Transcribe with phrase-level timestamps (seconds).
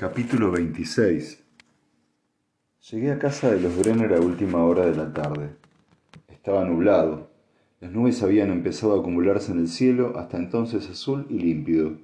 [0.00, 1.44] Capítulo 26
[2.88, 5.56] Llegué a casa de los Brenner a última hora de la tarde.
[6.28, 7.32] Estaba nublado.
[7.80, 11.98] Las nubes habían empezado a acumularse en el cielo, hasta entonces azul y límpido.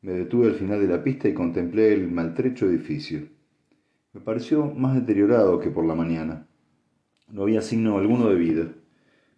[0.00, 3.28] Me detuve al final de la pista y contemplé el maltrecho edificio.
[4.14, 6.46] Me pareció más deteriorado que por la mañana.
[7.30, 8.68] No había signo alguno de vida.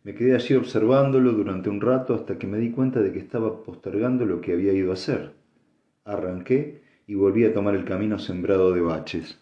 [0.05, 3.65] Me quedé allí observándolo durante un rato hasta que me di cuenta de que estaba
[3.65, 5.33] postergando lo que había ido a hacer.
[6.05, 6.82] Arranqué
[7.13, 9.39] y volví a tomar el camino sembrado de baches.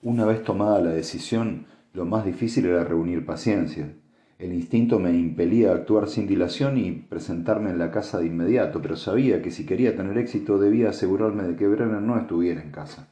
[0.00, 3.92] Una vez tomada la decisión, lo más difícil era reunir paciencia.
[4.38, 8.80] El instinto me impelía a actuar sin dilación y presentarme en la casa de inmediato,
[8.80, 12.70] pero sabía que si quería tener éxito debía asegurarme de que Brenner no estuviera en
[12.70, 13.08] casa.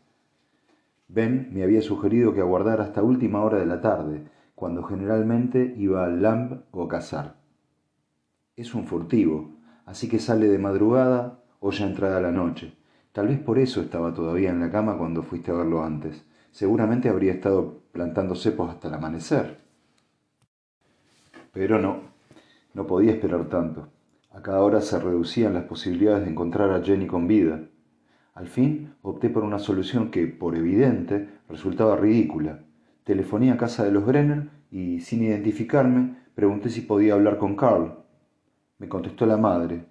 [1.07, 4.23] Ben me había sugerido que aguardara hasta última hora de la tarde,
[4.55, 7.37] cuando generalmente iba al Lamb o a cazar.
[8.57, 9.51] Es un furtivo,
[9.85, 12.73] así que sale de madrugada o ya entrada la noche.
[13.17, 16.23] Tal vez por eso estaba todavía en la cama cuando fuiste a verlo antes.
[16.51, 19.57] Seguramente habría estado plantando cepos hasta el amanecer.
[21.51, 22.01] Pero no,
[22.75, 23.89] no podía esperar tanto.
[24.33, 27.63] A cada hora se reducían las posibilidades de encontrar a Jenny con vida.
[28.35, 32.65] Al fin opté por una solución que, por evidente, resultaba ridícula.
[33.05, 37.95] Telefoné a casa de los Brenner y, sin identificarme, pregunté si podía hablar con Carl.
[38.77, 39.87] Me contestó la madre,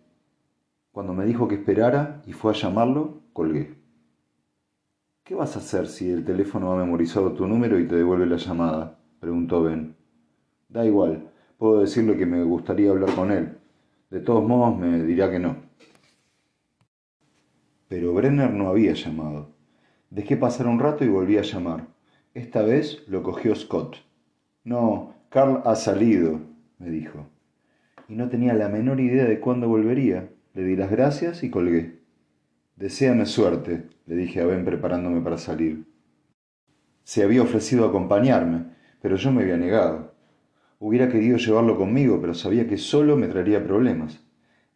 [0.96, 3.76] cuando me dijo que esperara y fue a llamarlo, colgué.
[5.26, 8.38] ¿Qué vas a hacer si el teléfono ha memorizado tu número y te devuelve la
[8.38, 8.98] llamada?
[9.20, 9.98] preguntó Ben.
[10.70, 13.58] Da igual, puedo decirle que me gustaría hablar con él.
[14.10, 15.58] De todos modos me dirá que no.
[17.90, 19.50] Pero Brenner no había llamado.
[20.10, 21.88] Dejé pasar un rato y volví a llamar.
[22.34, 23.98] Esta vez lo cogió Scott.
[24.64, 26.40] No, Carl ha salido,
[26.80, 27.28] me dijo.
[28.08, 30.30] Y no tenía la menor idea de cuándo volvería.
[30.56, 32.00] Le di las gracias y colgué.
[32.78, 35.84] Deseame suerte, le dije a Ben preparándome para salir.
[37.04, 38.68] Se había ofrecido acompañarme,
[39.02, 40.16] pero yo me había negado.
[40.80, 44.26] Hubiera querido llevarlo conmigo, pero sabía que solo me traería problemas.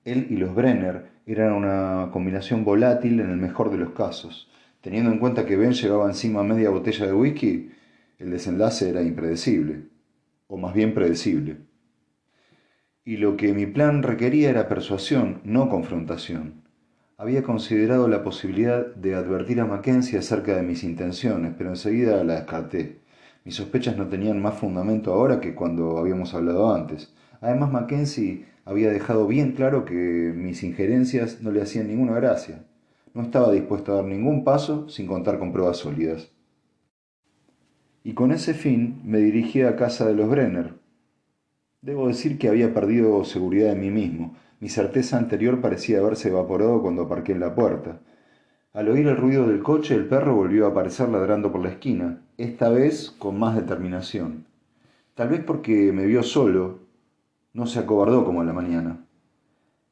[0.04, 4.52] Él y los Brenner eran una combinación volátil en el mejor de los casos.
[4.81, 7.72] Teniendo en cuenta que Ben llevaba encima media botella de whisky,
[8.18, 9.84] el desenlace era impredecible,
[10.48, 11.69] o más bien predecible
[13.09, 16.62] y lo que mi plan requería era persuasión, no confrontación.
[17.18, 22.36] Había considerado la posibilidad de advertir a Mackenzie acerca de mis intenciones, pero enseguida la
[22.36, 23.00] descarté.
[23.46, 27.12] Mis sospechas no tenían más fundamento ahora que cuando habíamos hablado antes.
[27.42, 32.64] Además, Mackenzie había dejado bien claro que mis injerencias no le hacían ninguna gracia.
[33.16, 36.30] No estaba dispuesto a dar ningún paso sin contar con pruebas sólidas.
[38.03, 40.79] Y con ese fin me dirigí a casa de los Brenner,
[41.82, 44.36] Debo decir que había perdido seguridad en mí mismo.
[44.60, 48.02] Mi certeza anterior parecía haberse evaporado cuando aparqué en la puerta.
[48.74, 52.22] Al oír el ruido del coche, el perro volvió a aparecer ladrando por la esquina,
[52.38, 54.46] esta vez con más determinación.
[55.16, 56.80] Tal vez porque me vio solo,
[57.54, 59.06] no se acobardó como en la mañana.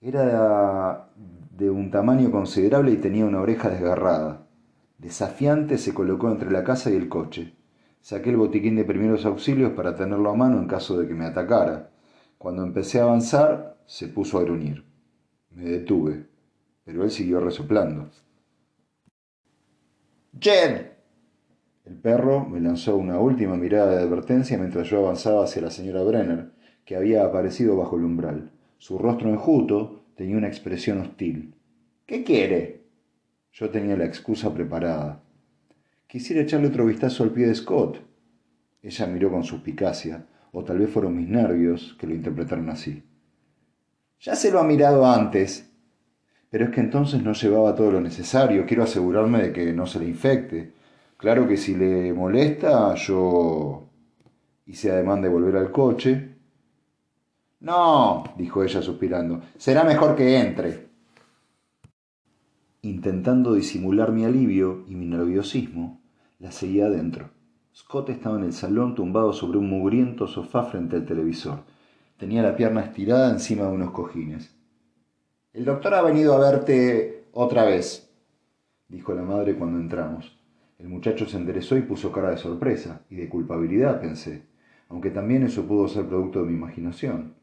[0.02, 1.10] Era
[1.58, 4.46] de un tamaño considerable y tenía una oreja desgarrada.
[4.98, 7.56] Desafiante se colocó entre la casa y el coche.
[8.08, 11.26] Saqué el botiquín de primeros auxilios para tenerlo a mano en caso de que me
[11.26, 11.90] atacara.
[12.38, 14.86] Cuando empecé a avanzar, se puso a gruñir.
[15.52, 16.26] Me detuve,
[16.86, 18.10] pero él siguió resoplando.
[20.40, 20.94] ¡Jen!
[21.84, 26.02] El perro me lanzó una última mirada de advertencia mientras yo avanzaba hacia la señora
[26.04, 26.52] Brenner,
[26.86, 28.54] que había aparecido bajo el umbral.
[28.78, 31.56] Su rostro enjuto tenía una expresión hostil.
[32.06, 32.86] ¿Qué quiere?
[33.52, 35.27] Yo tenía la excusa preparada.
[36.08, 38.00] Quisiera echarle otro vistazo al pie de Scott.
[38.82, 43.04] Ella miró con suspicacia, o tal vez fueron mis nervios que lo interpretaron así.
[44.22, 45.70] Ya se lo ha mirado antes.
[46.50, 48.66] Pero es que entonces no llevaba todo lo necesario.
[48.66, 50.72] Quiero asegurarme de que no se le infecte.
[51.18, 53.90] Claro que si le molesta, yo
[54.66, 56.36] hice ademán de volver al coche.
[57.60, 60.87] No, dijo ella suspirando, será mejor que entre.
[62.88, 66.00] Intentando disimular mi alivio y mi nerviosismo,
[66.40, 67.32] la seguía adentro.
[67.76, 71.66] Scott estaba en el salón tumbado sobre un mugriento sofá frente al televisor.
[72.16, 74.56] Tenía la pierna estirada encima de unos cojines.
[75.52, 78.10] El doctor ha venido a verte otra vez,
[78.88, 80.40] dijo la madre cuando entramos.
[80.80, 84.44] El muchacho se enderezó y puso cara de sorpresa y de culpabilidad, pensé,
[84.88, 87.34] aunque también eso pudo ser producto de mi imaginación.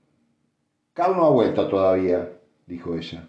[0.94, 2.32] Carl no ha vuelto todavía,
[2.66, 3.28] dijo ella.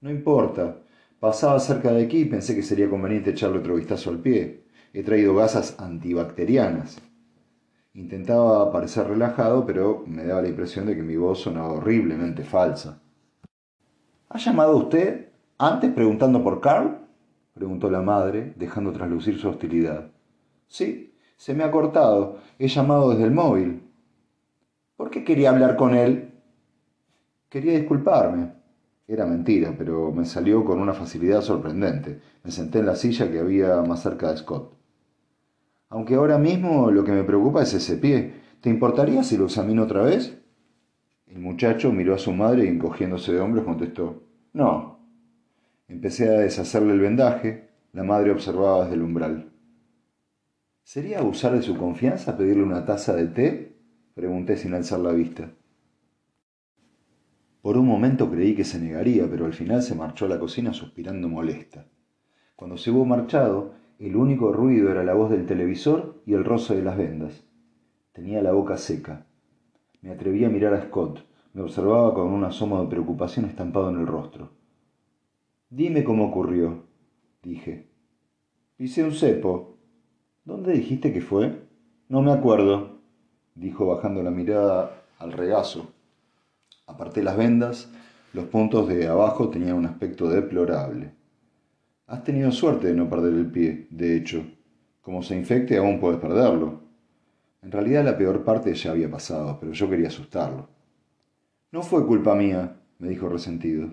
[0.00, 0.78] No importa,
[1.20, 4.62] Pasaba cerca de aquí y pensé que sería conveniente echarle otro vistazo al pie.
[4.92, 7.00] He traído gasas antibacterianas.
[7.94, 13.02] Intentaba parecer relajado, pero me daba la impresión de que mi voz sonaba horriblemente falsa.
[14.28, 16.98] ¿Ha llamado usted antes preguntando por Carl?
[17.52, 20.12] preguntó la madre, dejando traslucir su hostilidad.
[20.68, 22.38] Sí, se me ha cortado.
[22.60, 23.82] He llamado desde el móvil.
[24.96, 26.30] ¿Por qué quería hablar con él?
[27.48, 28.52] Quería disculparme.
[29.08, 32.20] Era mentira, pero me salió con una facilidad sorprendente.
[32.44, 34.74] Me senté en la silla que había más cerca de Scott.
[35.88, 38.34] Aunque ahora mismo lo que me preocupa es ese pie.
[38.60, 40.38] ¿Te importaría si lo examino otra vez?
[41.26, 44.98] El muchacho miró a su madre y encogiéndose de hombros contestó, No.
[45.88, 47.70] Empecé a deshacerle el vendaje.
[47.94, 49.50] La madre observaba desde el umbral.
[50.82, 53.76] ¿Sería abusar de su confianza pedirle una taza de té?
[54.14, 55.50] Pregunté sin alzar la vista.
[57.68, 60.72] Por un momento creí que se negaría, pero al final se marchó a la cocina
[60.72, 61.86] suspirando molesta.
[62.56, 66.74] Cuando se hubo marchado, el único ruido era la voz del televisor y el roce
[66.74, 67.44] de las vendas.
[68.14, 69.26] Tenía la boca seca.
[70.00, 71.26] Me atreví a mirar a Scott.
[71.52, 74.48] Me observaba con un asomo de preocupación estampado en el rostro.
[75.68, 76.84] Dime cómo ocurrió,
[77.42, 77.90] dije.
[78.78, 79.76] Hice un cepo.
[80.46, 81.68] ¿Dónde dijiste que fue?
[82.08, 83.02] No me acuerdo,
[83.54, 85.97] dijo bajando la mirada al regazo.
[86.88, 87.88] Aparté las vendas.
[88.32, 91.12] Los puntos de abajo tenían un aspecto deplorable.
[92.06, 94.42] Has tenido suerte de no perder el pie, de hecho.
[95.02, 96.80] Como se infecte, aún puedes perderlo.
[97.62, 100.68] En realidad la peor parte ya había pasado, pero yo quería asustarlo.
[101.70, 103.90] No fue culpa mía, me dijo resentido.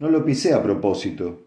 [0.00, 1.46] No lo pisé a propósito.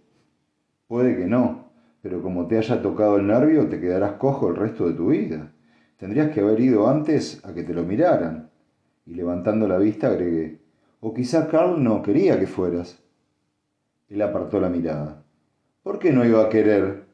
[0.87, 1.71] Puede que no,
[2.01, 5.51] pero como te haya tocado el nervio, te quedarás cojo el resto de tu vida.
[5.97, 8.51] Tendrías que haber ido antes a que te lo miraran.
[9.05, 10.59] Y levantando la vista agregué,
[10.99, 13.03] o quizá Carl no quería que fueras.
[14.09, 15.23] Él apartó la mirada.
[15.83, 17.05] ¿Por qué no iba a querer?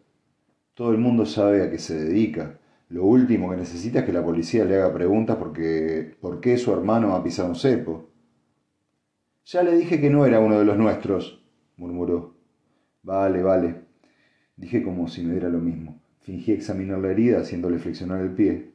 [0.73, 2.57] Todo el mundo sabe a qué se dedica.
[2.89, 6.71] Lo último que necesita es que la policía le haga preguntas porque por qué su
[6.73, 8.09] hermano ha pisado un cepo.
[9.45, 11.43] Ya le dije que no era uno de los nuestros,
[11.77, 12.35] murmuró.
[13.03, 13.81] Vale, vale.
[14.55, 16.01] Dije como si me diera lo mismo.
[16.21, 18.70] Fingí examinar la herida haciéndole flexionar el pie.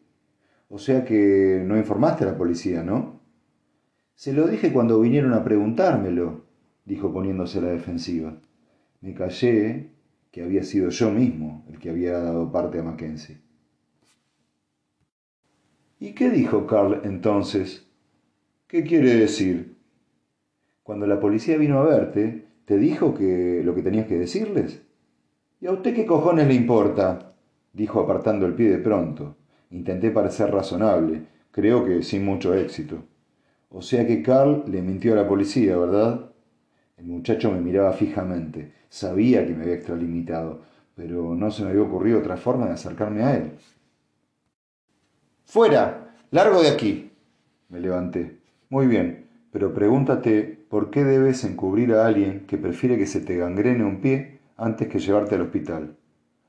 [0.68, 3.20] O sea que no informaste a la policía, ¿no?
[4.14, 6.44] Se lo dije cuando vinieron a preguntármelo,
[6.84, 8.40] dijo poniéndose a la defensiva.
[9.00, 9.90] Me callé
[10.30, 13.40] que había sido yo mismo el que había dado parte a Mackenzie.
[15.98, 17.86] ¿Y qué dijo Carl entonces?
[18.66, 19.76] ¿Qué quiere decir?
[20.82, 24.82] Cuando la policía vino a verte, ¿te dijo que lo que tenías que decirles?
[25.60, 27.34] ¿Y a usted qué cojones le importa?
[27.72, 29.36] dijo apartando el pie de pronto.
[29.70, 33.02] Intenté parecer razonable, creo que sin mucho éxito.
[33.68, 36.30] O sea que Carl le mintió a la policía, ¿verdad?
[36.96, 38.72] El muchacho me miraba fijamente.
[38.88, 40.62] Sabía que me había extralimitado,
[40.94, 43.52] pero no se me había ocurrido otra forma de acercarme a él.
[45.44, 47.10] Fuera, largo de aquí.
[47.68, 48.38] Me levanté.
[48.70, 53.36] Muy bien, pero pregúntate por qué debes encubrir a alguien que prefiere que se te
[53.36, 55.96] gangrene un pie antes que llevarte al hospital.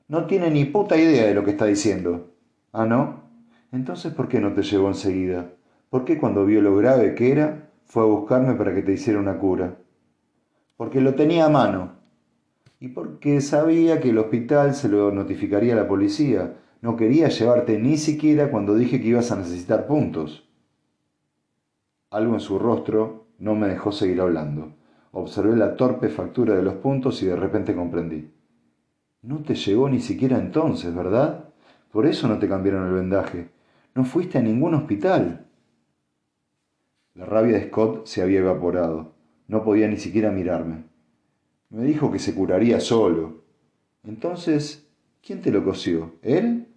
[0.08, 2.30] No tiene ni puta idea de lo que está diciendo.
[2.72, 3.22] ¿Ah, no?
[3.72, 5.52] Entonces, ¿por qué no te llevó enseguida?
[5.90, 9.18] ¿Por qué cuando vio lo grave que era, fue a buscarme para que te hiciera
[9.18, 9.78] una cura?
[10.76, 11.96] Porque lo tenía a mano.
[12.80, 17.78] Y porque sabía que el hospital se lo notificaría a la policía, no quería llevarte
[17.78, 20.48] ni siquiera cuando dije que ibas a necesitar puntos.
[22.10, 24.74] Algo en su rostro no me dejó seguir hablando.
[25.10, 28.30] Observé la torpe factura de los puntos y de repente comprendí.
[29.22, 31.47] No te llegó ni siquiera entonces, ¿verdad?
[31.92, 33.48] Por eso no te cambiaron el vendaje.
[33.94, 35.46] No fuiste a ningún hospital.
[37.14, 39.14] La rabia de Scott se había evaporado.
[39.48, 40.84] No podía ni siquiera mirarme.
[41.70, 43.42] Me dijo que se curaría solo.
[44.04, 44.88] Entonces,
[45.22, 46.12] ¿quién te lo cosió?
[46.22, 46.68] ¿Él?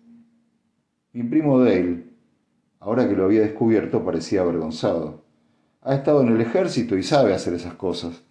[1.13, 2.05] Mi primo Dale,
[2.79, 5.25] ahora que lo había descubierto, parecía avergonzado.
[5.81, 8.23] Ha estado en el ejército y sabe hacer esas cosas.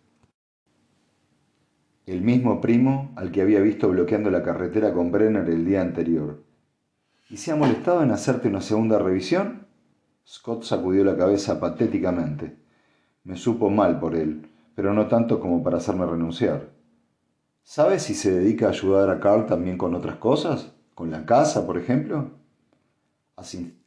[2.06, 6.42] El mismo primo al que había visto bloqueando la carretera con Brenner el día anterior.
[7.30, 9.68] ¿Y se ha molestado en hacerte una segunda revisión?
[10.26, 12.56] Scott sacudió la cabeza patéticamente.
[13.22, 16.70] Me supo mal por él, pero no tanto como para hacerme renunciar.
[17.62, 20.72] ¿Sabes si se dedica a ayudar a Carl también con otras cosas?
[20.96, 22.32] ¿Con la casa, por ejemplo?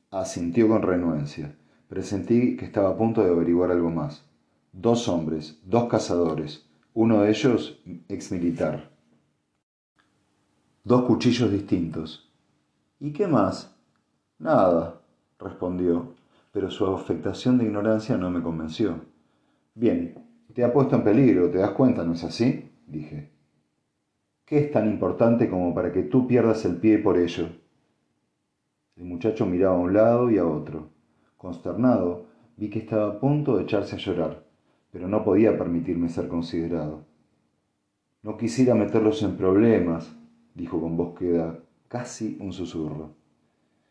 [0.10, 1.54] Asintió con renuencia.
[1.90, 4.24] Presentí que estaba a punto de averiguar algo más.
[4.72, 8.90] Dos hombres, dos cazadores, uno de ellos ex militar.
[10.86, 12.23] Dos cuchillos distintos.
[13.00, 13.76] ¿Y qué más?
[14.40, 15.02] Nada,
[15.40, 16.14] respondió,
[16.52, 19.02] pero su afectación de ignorancia no me convenció.
[19.76, 20.16] Bien,
[20.54, 22.72] te ha puesto en peligro, ¿te das cuenta, no es así?
[22.88, 23.32] dije.
[24.46, 27.48] ¿Qué es tan importante como para que tú pierdas el pie por ello?
[28.96, 30.90] El muchacho miraba a un lado y a otro.
[31.38, 34.46] Consternado, vi que estaba a punto de echarse a llorar,
[34.92, 37.06] pero no podía permitirme ser considerado.
[38.22, 40.16] No quisiera meterlos en problemas,
[40.54, 41.63] dijo con voz que da
[41.94, 43.14] casi un susurro.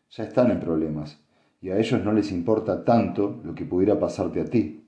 [0.09, 1.17] Ya están en problemas,
[1.61, 4.83] y a ellos no les importa tanto lo que pudiera pasarte a ti.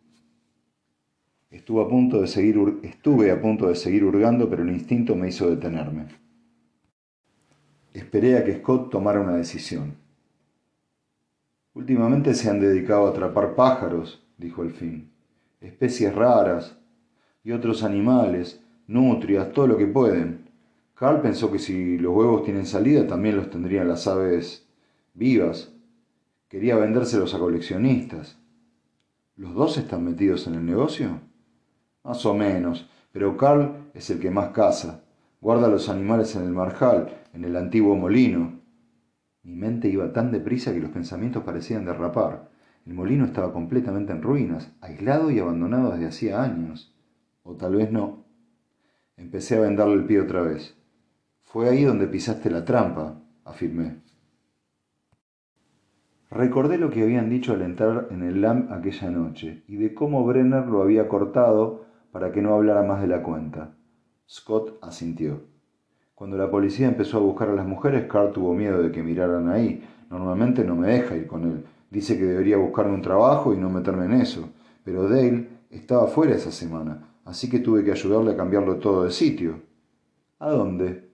[1.50, 5.30] Estuve a punto de seguir, estuve a punto de seguir hurgando, pero el instinto me
[5.30, 6.08] hizo detenerme.
[7.94, 9.96] Esperé a que Scott tomara una decisión.
[11.74, 15.10] Últimamente se han dedicado a atrapar pájaros, dijo al fin,
[15.62, 16.78] especies raras
[17.46, 20.45] y otros animales, nutrias, todo lo que pueden.
[20.96, 24.66] Carl pensó que si los huevos tienen salida también los tendrían las aves
[25.14, 25.74] vivas.
[26.48, 28.40] Quería vendérselos a coleccionistas.
[29.36, 31.20] ¿Los dos están metidos en el negocio?
[32.06, 35.04] Más o menos, pero Carl es el que más caza.
[35.42, 38.62] Guarda los animales en el marjal, en el antiguo molino.
[39.44, 42.50] Mi mente iba tan deprisa que los pensamientos parecían derrapar.
[42.86, 46.96] El molino estaba completamente en ruinas, aislado y abandonado desde hacía años.
[47.44, 48.24] O tal vez no.
[49.18, 50.78] Empecé a vendarle el pie otra vez.
[51.46, 54.02] Fue ahí donde pisaste la trampa, afirmé.
[56.30, 60.26] Recordé lo que habían dicho al entrar en el LAM aquella noche y de cómo
[60.26, 63.76] Brenner lo había cortado para que no hablara más de la cuenta.
[64.28, 65.44] Scott asintió.
[66.14, 69.50] Cuando la policía empezó a buscar a las mujeres, Carl tuvo miedo de que miraran
[69.50, 69.82] ahí.
[70.10, 71.66] Normalmente no me deja ir con él.
[71.90, 74.50] Dice que debería buscarme un trabajo y no meterme en eso.
[74.84, 79.12] Pero Dale estaba fuera esa semana, así que tuve que ayudarle a cambiarlo todo de
[79.12, 79.62] sitio.
[80.40, 81.05] ¿A dónde?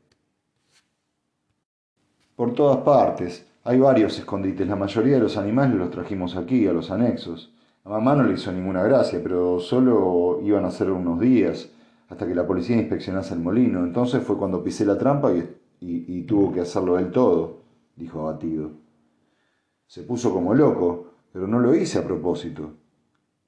[2.36, 3.48] Por todas partes.
[3.64, 4.68] Hay varios escondites.
[4.68, 7.54] La mayoría de los animales los trajimos aquí, a los anexos.
[7.84, 11.70] A mamá no le hizo ninguna gracia, pero solo iban a ser unos días,
[12.10, 13.84] hasta que la policía inspeccionase el molino.
[13.84, 15.48] Entonces fue cuando pisé la trampa y,
[15.80, 17.62] y tuvo que hacerlo él todo,
[17.96, 18.72] dijo abatido.
[19.88, 22.72] Se puso como loco, pero no lo hice a propósito.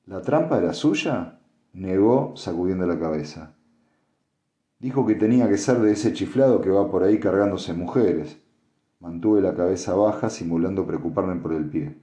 [0.05, 1.39] ¿La trampa era suya?
[1.73, 3.55] negó, sacudiendo la cabeza.
[4.79, 8.42] Dijo que tenía que ser de ese chiflado que va por ahí cargándose mujeres.
[9.03, 11.93] Mantuve la cabeza baja, simulando preocuparme por el pie.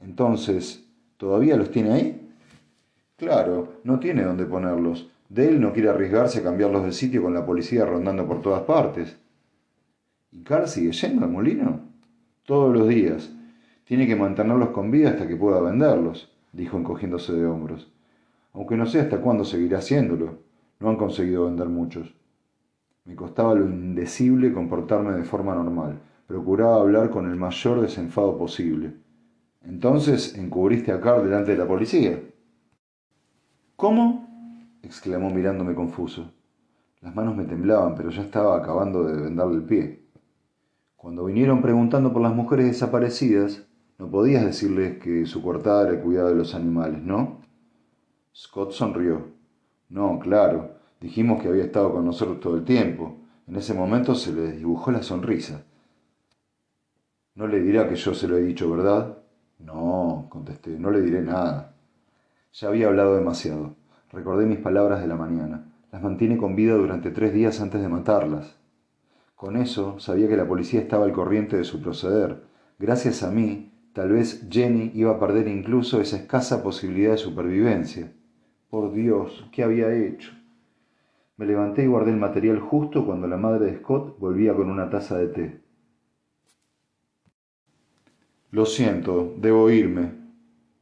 [0.00, 2.30] Entonces, ¿todavía los tiene ahí?
[3.16, 5.10] Claro, no tiene dónde ponerlos.
[5.34, 9.16] Él no quiere arriesgarse a cambiarlos de sitio con la policía rondando por todas partes.
[10.30, 11.80] ¿Y Carl sigue yendo al molino?
[12.44, 13.32] Todos los días.
[13.84, 17.90] Tiene que mantenerlos con vida hasta que pueda venderlos, dijo encogiéndose de hombros.
[18.52, 20.38] Aunque no sé hasta cuándo seguirá haciéndolo.
[20.78, 22.14] No han conseguido vender muchos.
[23.06, 26.00] Me costaba lo indecible comportarme de forma normal.
[26.26, 28.94] Procuraba hablar con el mayor desenfado posible.
[29.62, 32.20] Entonces encubriste a Carl delante de la policía.
[33.76, 34.26] ¿Cómo?
[34.82, 36.32] exclamó mirándome confuso.
[37.00, 40.08] Las manos me temblaban, pero ya estaba acabando de vendarle el pie.
[40.96, 46.00] Cuando vinieron preguntando por las mujeres desaparecidas, no podías decirles que su cortada era el
[46.00, 47.40] cuidado de los animales, ¿no?
[48.34, 49.28] Scott sonrió.
[49.88, 50.75] No, claro.
[51.00, 53.16] Dijimos que había estado con nosotros todo el tiempo.
[53.46, 55.64] En ese momento se le dibujó la sonrisa.
[57.34, 59.18] No le dirá que yo se lo he dicho, ¿verdad?
[59.58, 61.74] No, contesté, no le diré nada.
[62.52, 63.76] Ya había hablado demasiado.
[64.10, 65.72] Recordé mis palabras de la mañana.
[65.92, 68.56] Las mantiene con vida durante tres días antes de matarlas.
[69.34, 72.42] Con eso sabía que la policía estaba al corriente de su proceder.
[72.78, 78.12] Gracias a mí, Tal vez Jenny iba a perder incluso esa escasa posibilidad de supervivencia.
[78.68, 80.32] Por Dios, ¿qué había hecho?
[81.36, 84.88] Me levanté y guardé el material justo cuando la madre de Scott volvía con una
[84.88, 85.60] taza de té.
[88.50, 90.12] Lo siento, debo irme.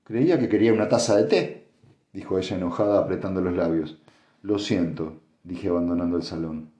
[0.04, 1.66] Creía que quería una taza de té,
[2.12, 4.00] dijo ella enojada apretando los labios.
[4.42, 6.70] Lo siento, dije abandonando el salón.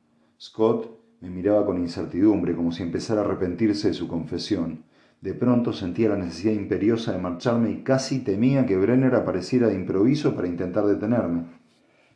[0.40, 0.90] Scott
[1.21, 4.85] me miraba con incertidumbre, como si empezara a arrepentirse de su confesión.
[5.21, 9.75] De pronto sentía la necesidad imperiosa de marcharme y casi temía que Brenner apareciera de
[9.75, 11.63] improviso para intentar detenerme.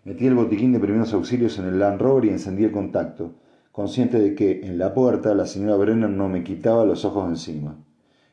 [0.05, 3.35] Metí el botiquín de primeros auxilios en el Land Rover y encendí el contacto,
[3.73, 7.77] consciente de que en la puerta la señora Brenner no me quitaba los ojos encima.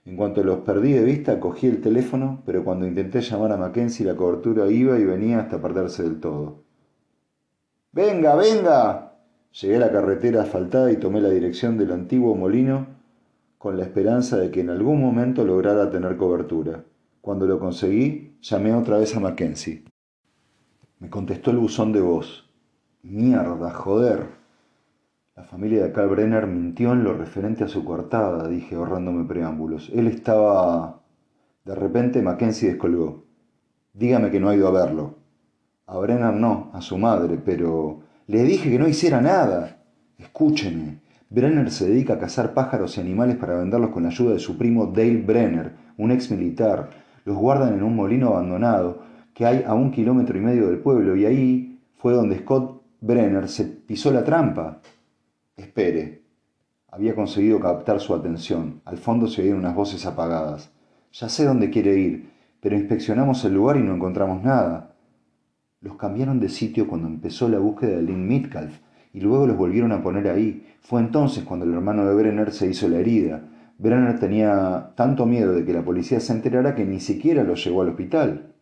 [0.06, 4.06] En cuanto los perdí de vista, cogí el teléfono, pero cuando intenté llamar a Mackenzie
[4.06, 6.64] la cobertura iba y venía hasta perderse del todo.
[7.92, 9.14] ¡Venga, venga!
[9.60, 12.88] Llegué a la carretera asfaltada y tomé la dirección del antiguo molino
[13.58, 16.84] con la esperanza de que en algún momento lograra tener cobertura.
[17.22, 19.86] Cuando lo conseguí, llamé otra vez a Mackenzie.
[21.06, 22.50] Me contestó el buzón de voz.
[23.04, 24.26] Mierda, joder.
[25.36, 29.92] La familia de Carl Brenner mintió en lo referente a su coartada, dije ahorrándome preámbulos.
[29.94, 31.04] Él estaba...
[31.64, 33.24] De repente Mackenzie descolgó.
[33.94, 35.20] Dígame que no ha ido a verlo.
[35.86, 38.00] A Brenner no, a su madre, pero...
[38.26, 39.84] Le dije que no hiciera nada.
[40.18, 44.40] Escúcheme, Brenner se dedica a cazar pájaros y animales para venderlos con la ayuda de
[44.40, 46.90] su primo Dale Brenner, un ex militar.
[47.26, 51.16] Los guardan en un molino abandonado que hay a un kilómetro y medio del pueblo
[51.18, 54.80] y ahí fue donde Scott Brenner se pisó la trampa.
[55.58, 56.24] Espere.
[56.88, 58.82] Había conseguido captar su atención.
[58.86, 60.72] Al fondo se oían unas voces apagadas.
[61.12, 62.30] Ya sé dónde quiere ir,
[62.62, 64.96] pero inspeccionamos el lugar y no encontramos nada.
[65.82, 68.80] Los cambiaron de sitio cuando empezó la búsqueda de Lynn Mitcalf
[69.14, 70.66] y luego los volvieron a poner ahí.
[70.80, 73.44] Fue entonces cuando el hermano de Brenner se hizo la herida.
[73.80, 77.82] Brenner tenía tanto miedo de que la policía se enterara que ni siquiera lo llevó
[77.82, 78.55] al hospital.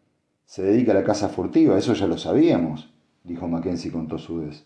[0.46, 4.66] Se dedica a la caza furtiva, eso ya lo sabíamos, dijo Mackenzie con tosudez.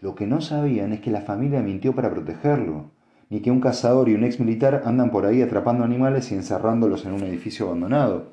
[0.00, 2.90] Lo que no sabían es que la familia mintió para protegerlo,
[3.30, 7.04] ni que un cazador y un ex militar andan por ahí atrapando animales y encerrándolos
[7.04, 8.32] en un edificio abandonado,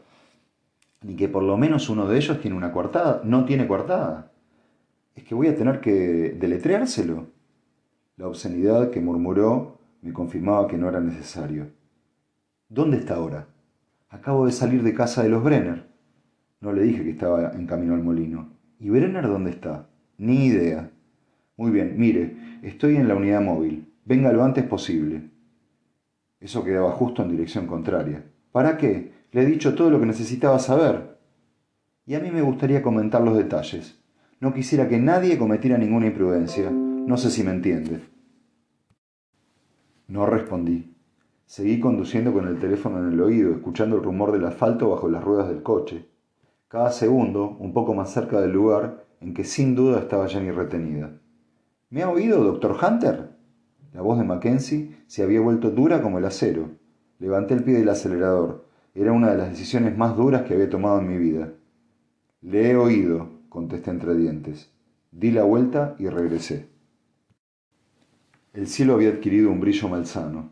[1.02, 4.32] ni que por lo menos uno de ellos tiene una coartada, no tiene coartada.
[5.16, 7.28] Es que voy a tener que deletreárselo.
[8.18, 11.68] La obscenidad que murmuró me confirmaba que no era necesario.
[12.70, 13.48] ¿Dónde está ahora?
[14.10, 15.88] Acabo de salir de casa de los Brenner.
[16.62, 18.50] No le dije que estaba en camino al molino.
[18.79, 19.88] ¿Y Brenner dónde está?
[20.17, 20.91] Ni idea.
[21.57, 23.93] Muy bien, mire, estoy en la unidad móvil.
[24.05, 25.29] Venga lo antes posible.
[26.39, 28.24] Eso quedaba justo en dirección contraria.
[28.51, 29.13] ¿Para qué?
[29.31, 31.17] Le he dicho todo lo que necesitaba saber.
[32.05, 34.00] Y a mí me gustaría comentar los detalles.
[34.39, 36.69] No quisiera que nadie cometiera ninguna imprudencia.
[36.71, 38.01] No sé si me entiende.
[40.07, 40.95] No respondí.
[41.45, 45.24] Seguí conduciendo con el teléfono en el oído, escuchando el rumor del asfalto bajo las
[45.24, 46.05] ruedas del coche.
[46.75, 51.10] Cada segundo, un poco más cerca del lugar en que sin duda estaba Jenny retenida.
[51.89, 53.29] ¿Me ha oído, doctor Hunter?
[53.94, 56.72] La voz de Mackenzie se había vuelto dura como el acero.
[57.20, 58.65] Levanté el pie del acelerador.
[58.94, 61.53] Era una de las decisiones más duras que había tomado en mi vida.
[62.41, 64.70] Le he oído, contesté entre dientes.
[65.13, 66.67] Di la vuelta y regresé.
[68.51, 70.51] El cielo había adquirido un brillo malsano.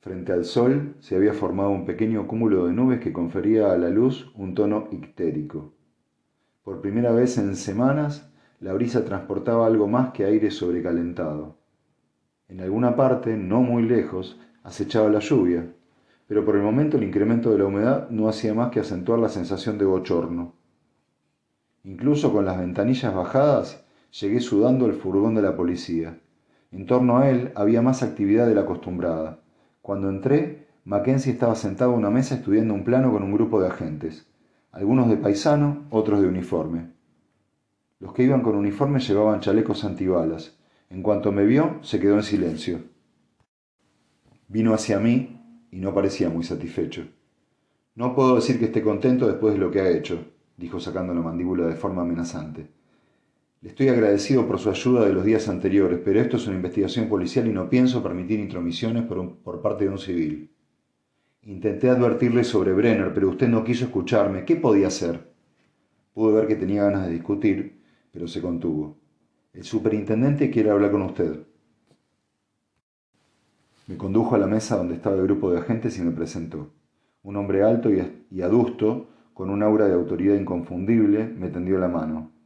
[0.00, 3.90] Frente al sol se había formado un pequeño cúmulo de nubes que confería a la
[3.90, 5.74] luz un tono ictérico.
[6.62, 11.58] Por primera vez en semanas, la brisa transportaba algo más que aire sobrecalentado.
[12.48, 15.70] En alguna parte, no muy lejos, acechaba la lluvia,
[16.26, 19.28] pero por el momento el incremento de la humedad no hacía más que acentuar la
[19.28, 20.54] sensación de bochorno.
[21.84, 23.84] Incluso con las ventanillas bajadas,
[24.18, 26.18] llegué sudando al furgón de la policía.
[26.72, 29.40] En torno a él había más actividad de la acostumbrada.
[29.82, 33.68] Cuando entré, Mackenzie estaba sentado a una mesa estudiando un plano con un grupo de
[33.68, 34.26] agentes,
[34.72, 36.92] algunos de paisano, otros de uniforme.
[37.98, 40.58] Los que iban con uniforme llevaban chalecos antibalas.
[40.88, 42.80] En cuanto me vio, se quedó en silencio.
[44.48, 47.06] Vino hacia mí y no parecía muy satisfecho.
[47.94, 50.24] No puedo decir que esté contento después de lo que ha hecho,
[50.56, 52.79] dijo sacando la mandíbula de forma amenazante.
[53.62, 57.10] Le estoy agradecido por su ayuda de los días anteriores, pero esto es una investigación
[57.10, 60.50] policial y no pienso permitir intromisiones por, por, parte de un civil.
[61.42, 64.46] Intenté advertirle sobre Brenner, pero usted no quiso escucharme.
[64.46, 65.30] ¿Qué podía hacer?
[66.14, 68.96] Pude ver que tenía ganas de discutir, pero se contuvo.
[69.52, 71.40] El superintendente quiere hablar con usted.
[73.88, 76.70] Me condujo a la mesa donde estaba el grupo de agentes y me presentó.
[77.22, 82.39] Un hombre alto y adusto, con un aura de autoridad inconfundible, me tendió la mano.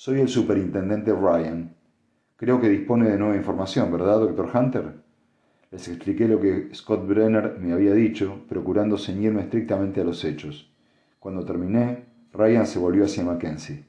[0.00, 1.74] Soy el superintendente Ryan.
[2.36, 4.92] Creo que dispone de nueva información, ¿verdad, doctor Hunter?
[5.72, 10.72] Les expliqué lo que Scott Brenner me había dicho, procurando ceñirme estrictamente a los hechos.
[11.18, 13.86] Cuando terminé, Ryan se volvió hacia Mackenzie.